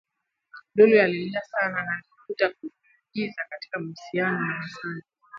Lulu 0.75 0.99
alilia 1.01 1.41
sana 1.41 1.85
na 1.85 1.91
alijuta 2.09 2.49
kujiingiza 2.49 3.41
katika 3.49 3.79
uhusiano 3.79 4.39
na 4.39 4.53
Hasani 4.53 5.01